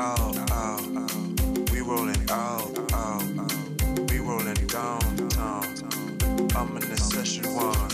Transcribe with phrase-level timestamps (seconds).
[0.00, 1.70] Out, out.
[1.70, 3.22] We rolling out, out.
[4.10, 5.66] We rolling downtown.
[6.56, 7.92] I'm in the session one.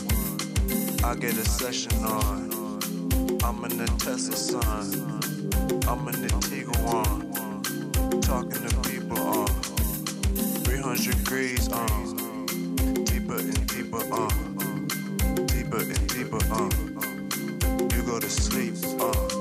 [1.05, 2.39] I get a session on.
[3.43, 4.87] I'm in the Tesla son.
[5.89, 7.19] I'm in the Tiguan.
[8.23, 9.49] Talking to people on
[10.65, 12.47] 300 degrees on.
[13.05, 14.87] Deeper and deeper on.
[15.47, 16.71] Deeper and deeper on.
[17.93, 19.36] You go to sleep on.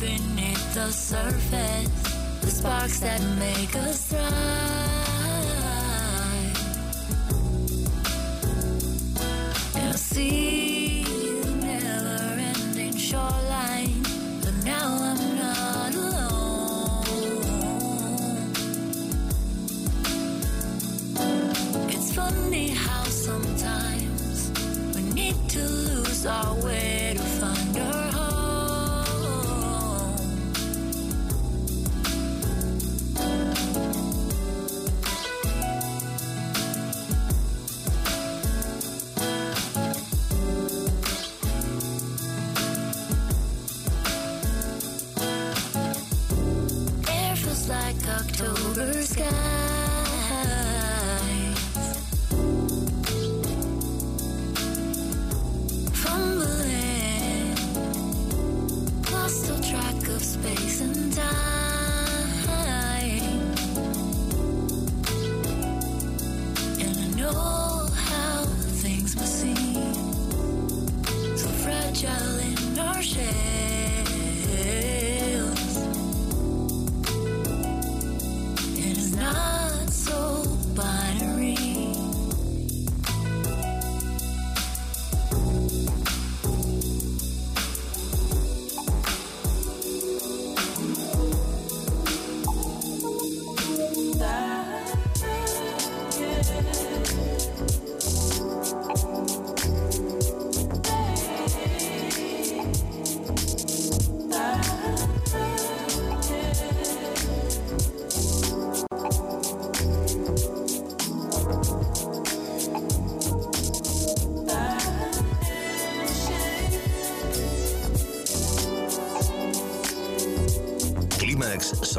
[0.00, 1.88] Beneath the surface,
[2.40, 4.99] the sparks that make us thrive.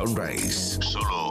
[0.01, 0.79] Sunrise.
[0.81, 1.30] Solo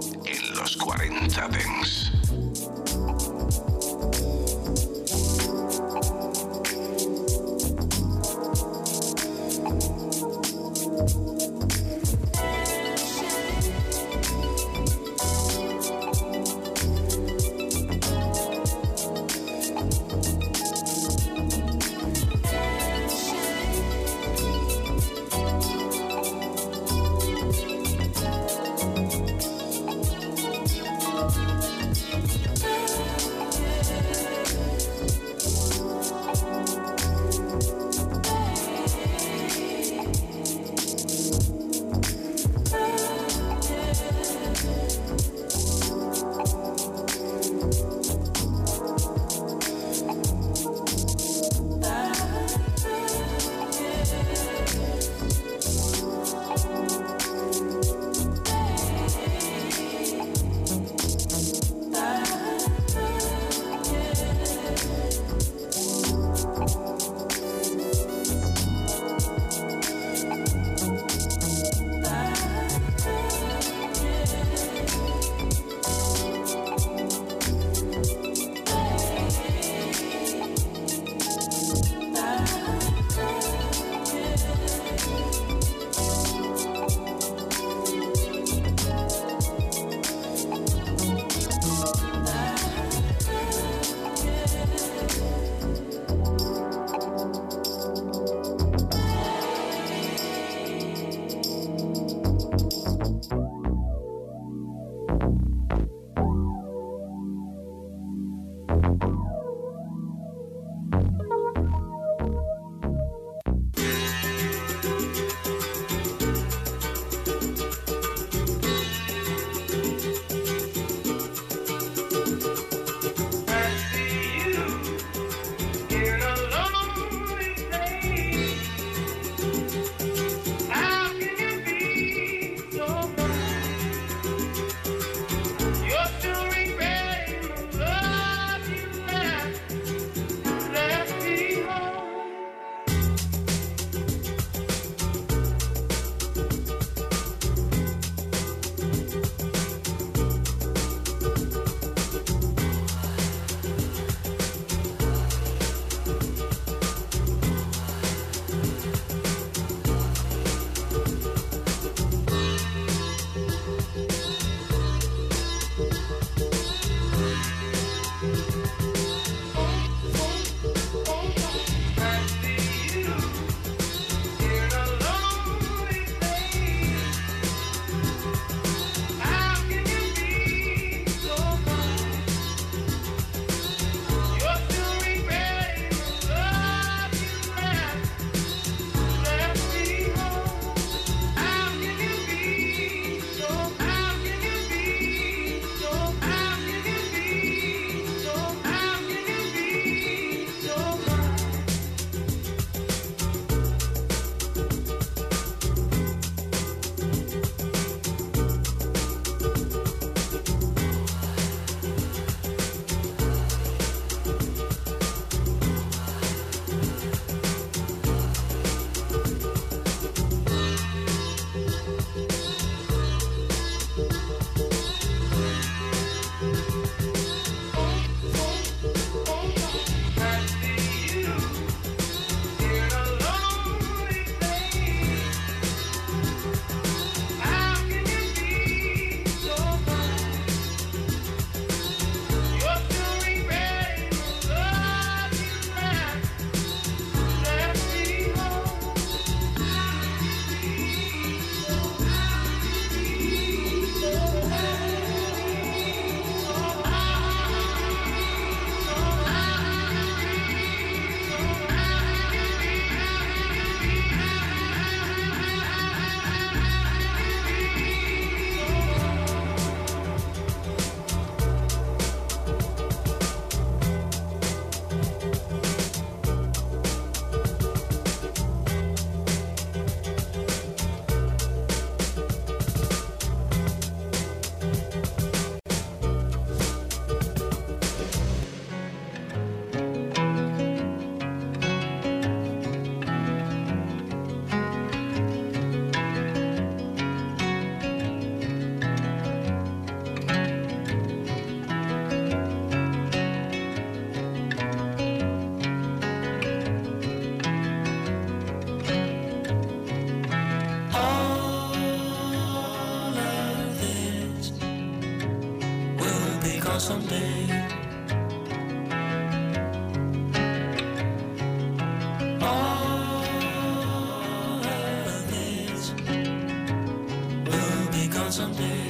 [328.31, 328.90] someday.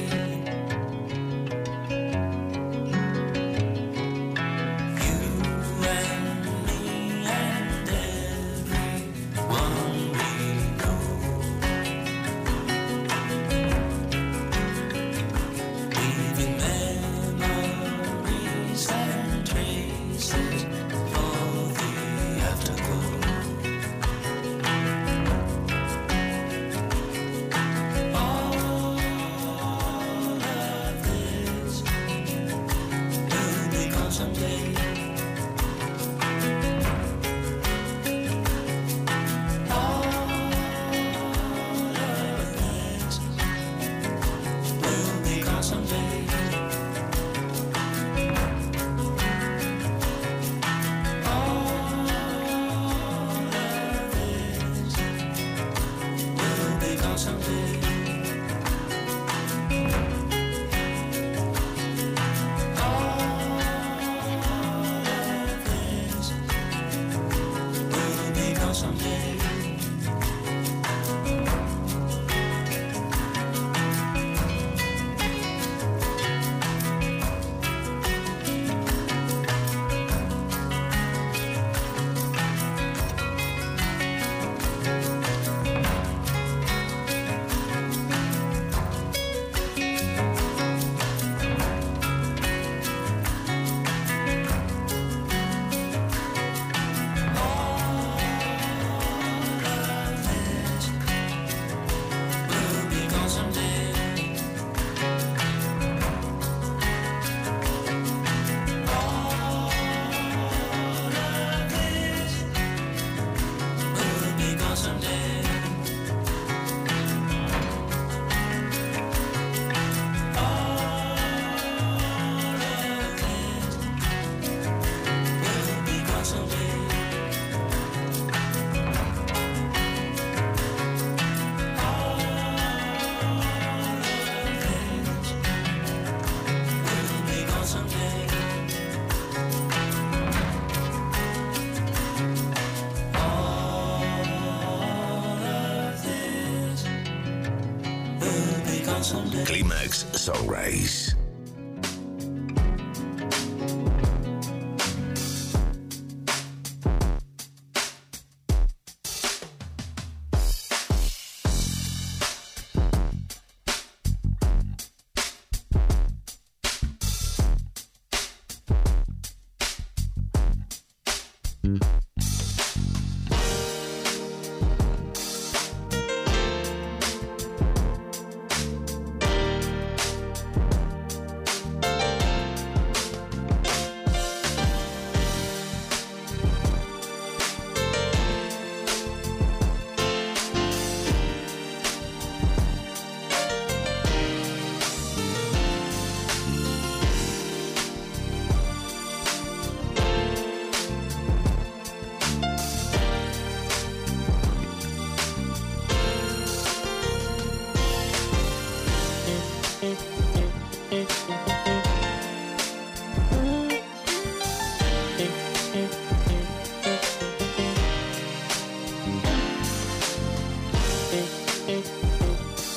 [150.21, 151.00] Clímax Sunrise.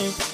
[0.04, 0.33] Thank you.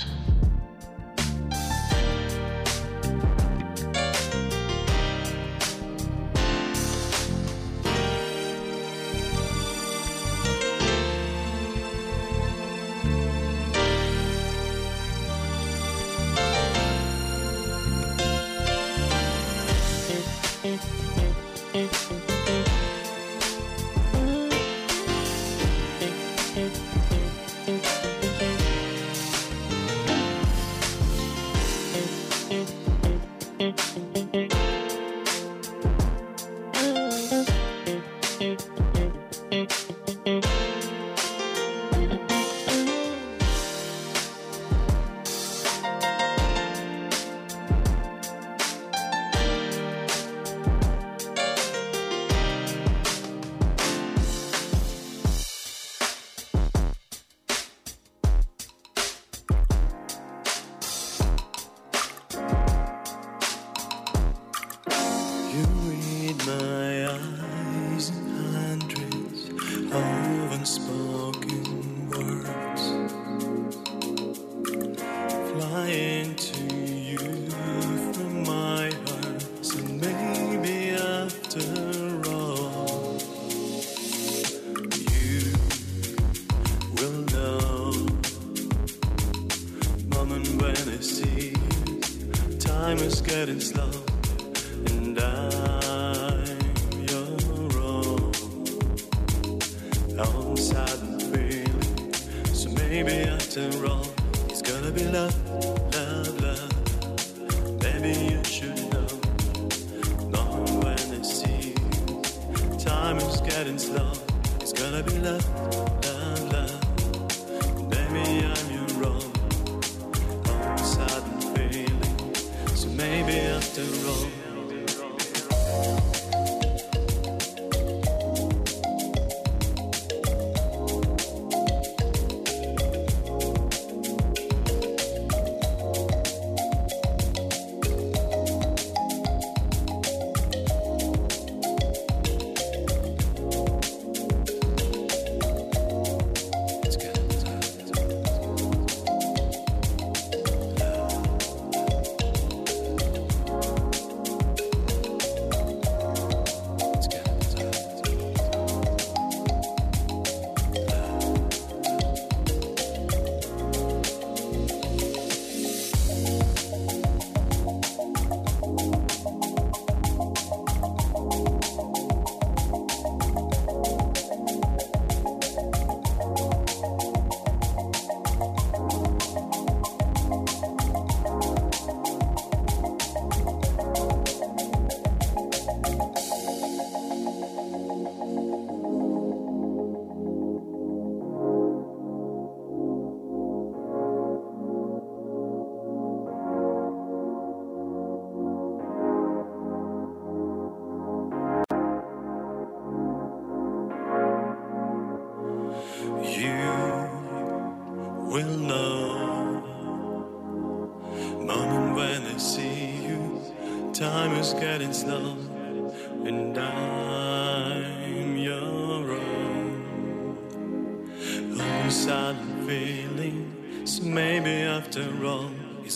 [90.61, 91.53] When I see
[92.59, 93.91] time is getting slow
[94.91, 96.45] and I'm
[97.09, 98.31] your own.
[100.19, 102.13] I'm sad and feeling,
[102.53, 104.05] so maybe after all,
[104.49, 105.35] it's gonna be love,
[105.95, 107.81] love, love.
[107.81, 109.07] Maybe you should know.
[110.29, 114.11] Knowing when I see you, time is getting slow.
[114.59, 115.45] It's gonna be love,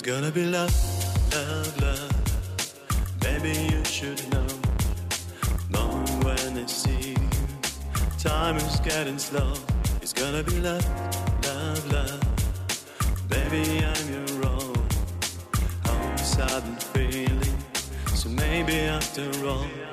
[0.05, 0.71] gonna be love,
[1.33, 2.11] love, love.
[3.23, 4.45] Maybe you should know.
[5.71, 7.15] Knowing when I see
[8.19, 9.53] time is getting slow.
[10.03, 10.85] It's gonna be love,
[11.43, 12.21] love, love.
[13.29, 14.87] Baby, I'm your own.
[15.85, 17.57] I'm and feeling.
[18.13, 19.84] So maybe after all.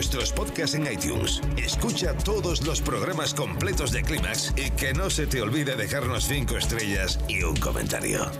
[0.00, 1.42] Nuestros podcasts en iTunes.
[1.58, 6.56] Escucha todos los programas completos de Clímax y que no se te olvide dejarnos 5
[6.56, 8.39] estrellas y un comentario.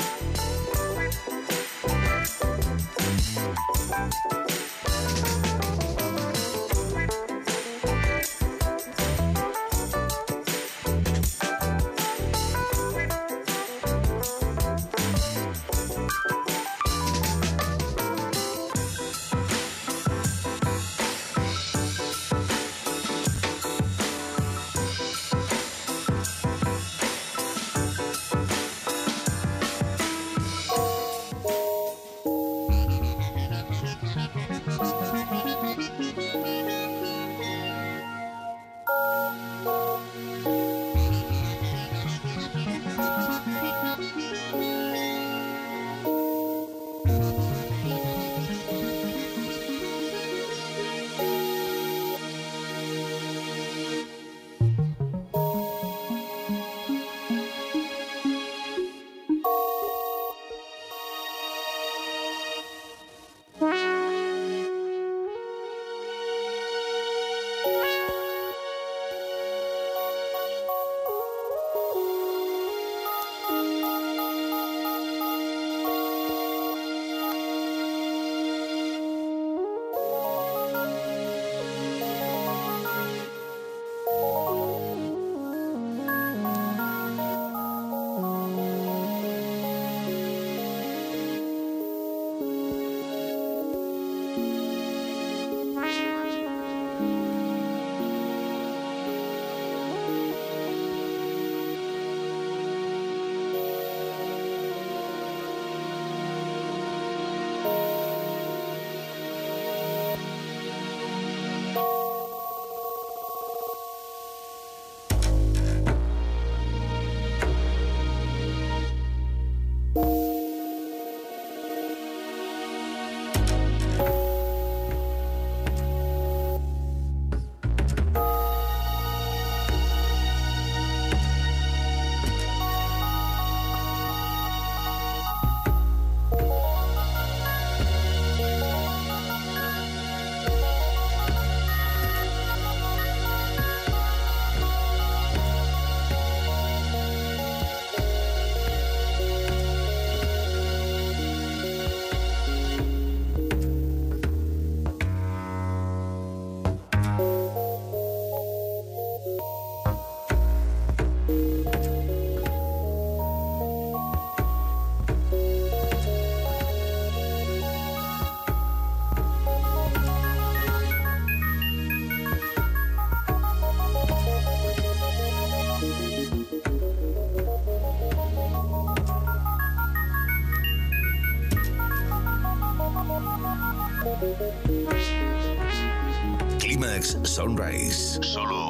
[187.51, 188.17] Sunrise.
[188.23, 188.60] Solo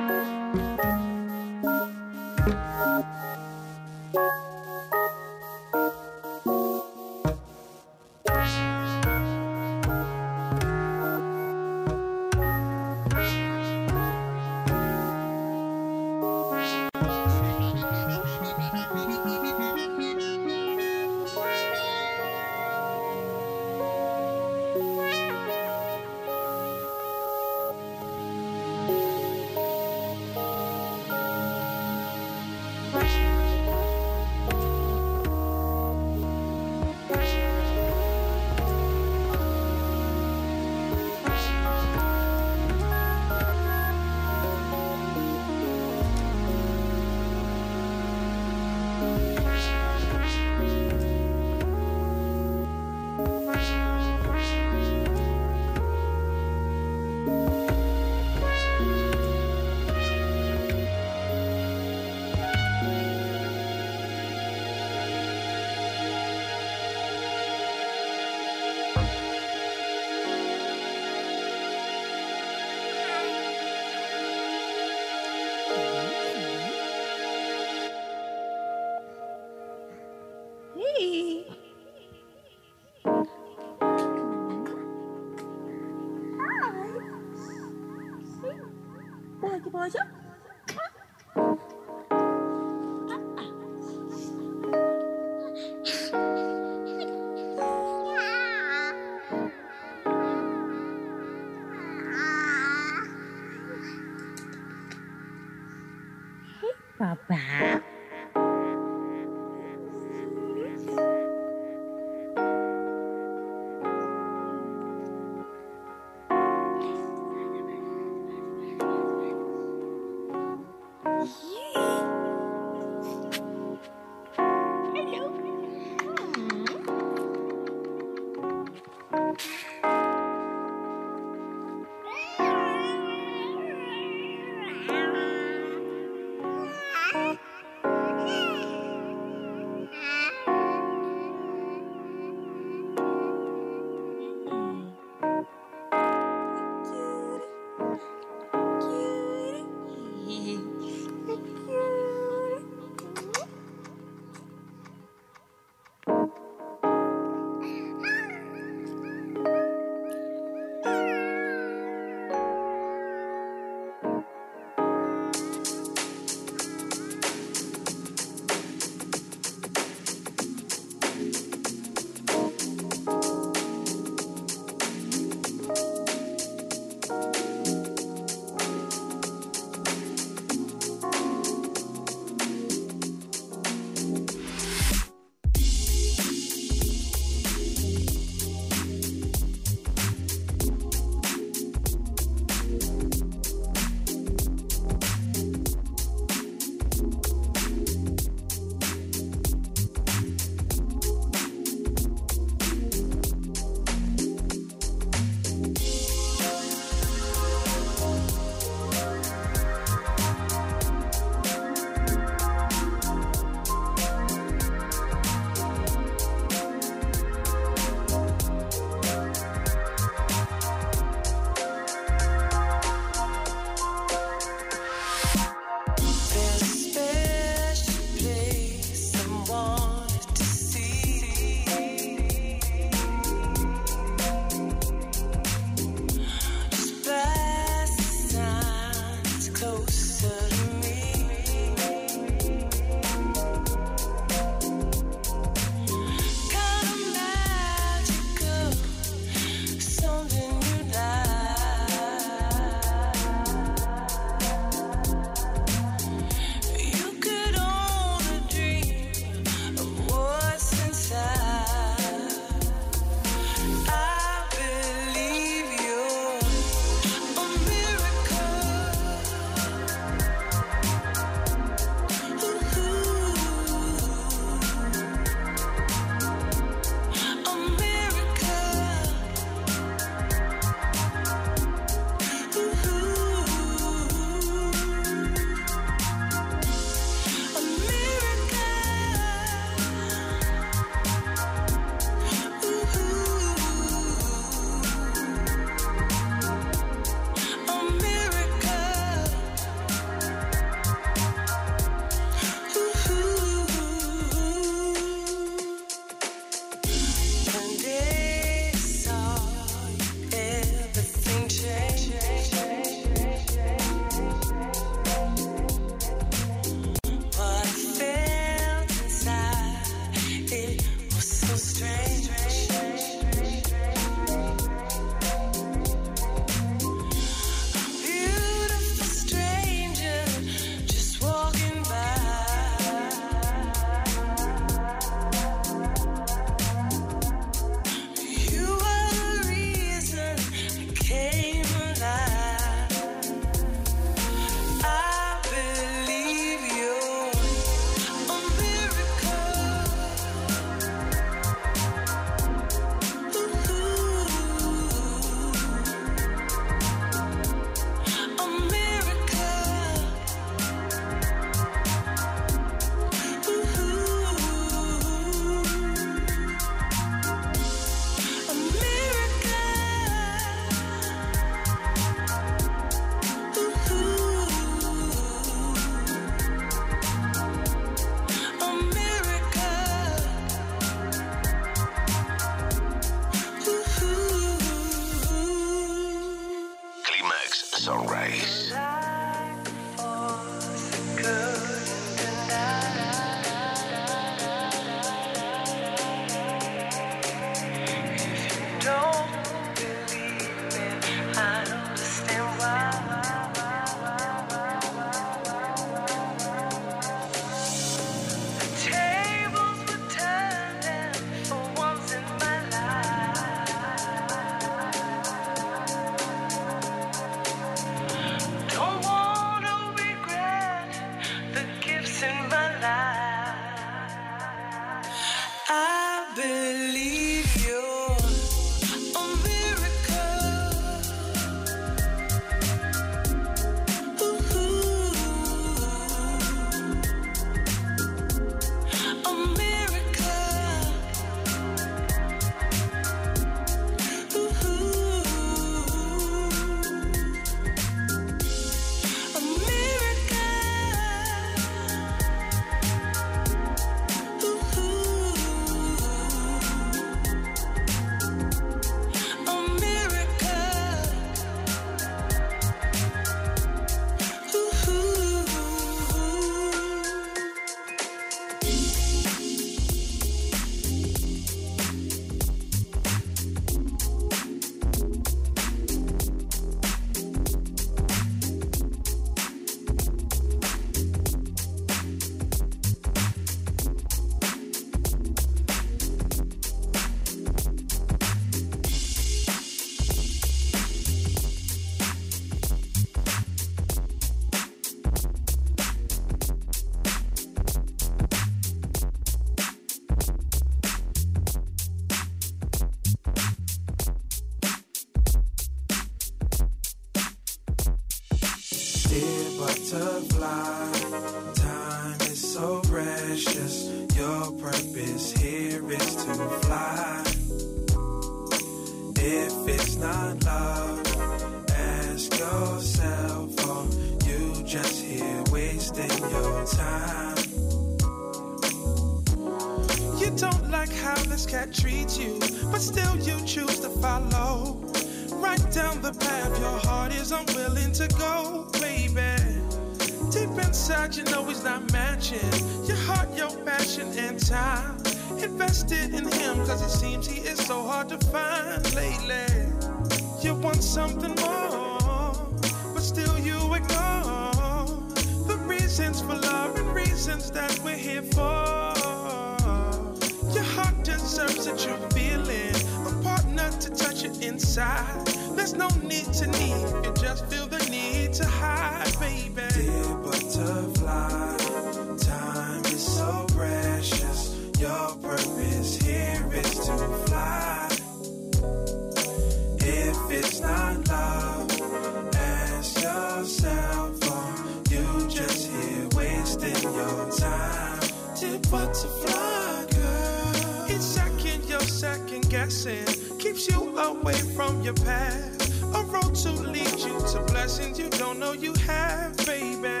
[580.62, 582.34] love.
[582.34, 584.56] Ask yourself, are
[584.90, 588.00] you just here wasting your time?
[588.36, 590.86] Tip butterfly, girl.
[590.90, 593.06] Each second you're second guessing
[593.38, 595.82] keeps you away from your path.
[595.94, 600.00] A road to lead you to blessings you don't know you have, baby.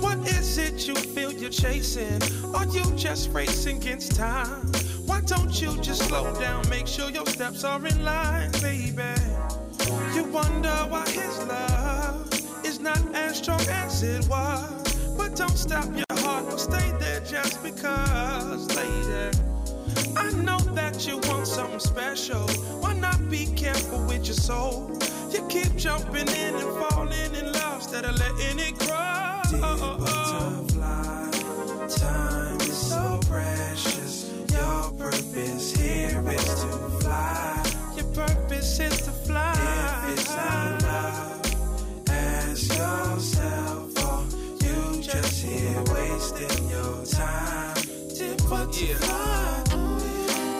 [0.00, 2.20] What is it you feel you're chasing?
[2.54, 4.70] Are you just racing against time?
[5.26, 9.02] Don't you just slow down, make sure your steps are in line, baby.
[10.14, 12.30] You wonder why his love
[12.64, 14.70] is not as strong as it was.
[15.16, 19.36] But don't stop your heart or stay there just because, lady.
[20.16, 22.46] I know that you want something special.
[22.80, 24.96] Why not be careful with your soul?
[25.30, 29.40] You keep jumping in and falling in love instead of letting it grow.
[29.50, 29.60] Dear
[29.98, 31.30] butterfly,
[31.88, 33.75] time is so precious.
[48.82, 49.64] yeah.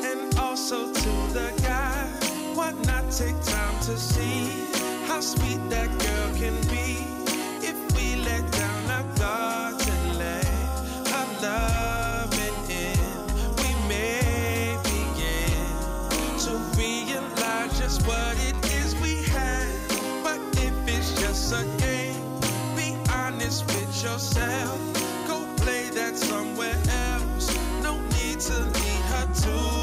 [0.05, 2.09] And also to the guy,
[2.55, 4.49] why not take time to see
[5.07, 7.16] how sweet that girl can be?
[29.47, 29.76] to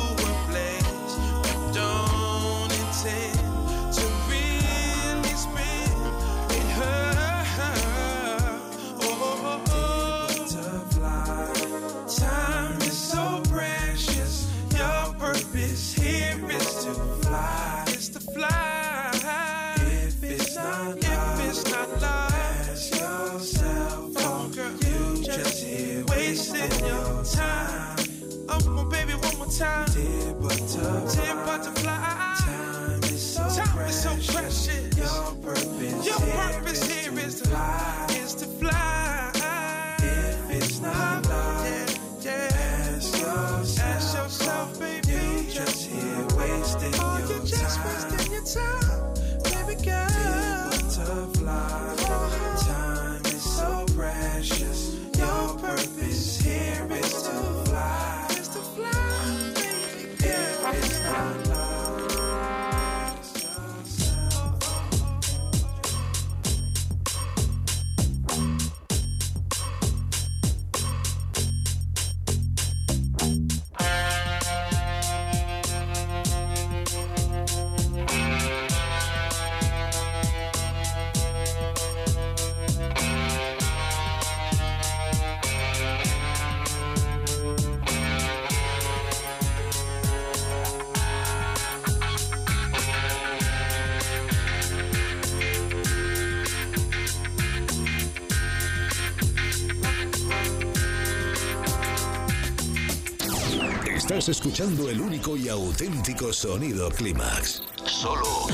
[104.53, 107.63] escuchando el único y auténtico sonido Climax.
[107.85, 108.45] Solo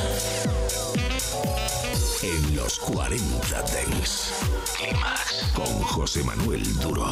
[2.24, 4.32] en los 40 Dents.
[4.78, 7.12] Climax con José Manuel Duro.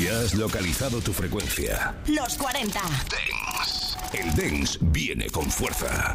[0.00, 1.92] Ya has localizado tu frecuencia.
[2.06, 3.98] Los 40 Dents.
[4.12, 6.14] El Dents viene con fuerza.